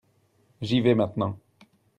J'y 0.61 0.81
vais 0.81 0.95
maintenant. 0.95 1.37